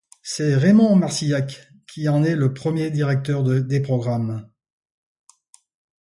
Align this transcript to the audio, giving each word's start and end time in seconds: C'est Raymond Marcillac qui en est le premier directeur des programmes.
C'est 0.23 0.55
Raymond 0.55 0.95
Marcillac 0.95 1.69
qui 1.85 2.09
en 2.09 2.23
est 2.23 2.35
le 2.35 2.55
premier 2.55 2.89
directeur 2.89 3.43
des 3.43 3.81
programmes. 3.81 4.49